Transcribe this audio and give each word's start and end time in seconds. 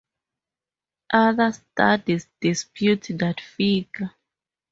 Other 1.13 1.51
studies 1.51 2.25
dispute 2.41 3.05
that 3.19 3.39
figure. 3.39 4.15